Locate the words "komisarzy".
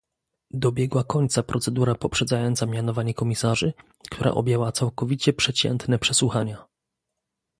3.13-3.73